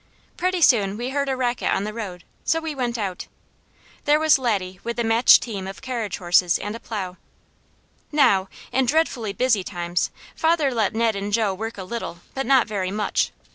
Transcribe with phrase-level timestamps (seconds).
[0.35, 3.27] Pretty soon we heard a racket on the road, so we went out.
[4.05, 7.17] There was Laddie with the matched team of carriage horses and a plow.
[8.11, 12.65] Now, in dreadfully busy times, father let Ned and Jo work a little, but not
[12.67, 13.31] very much.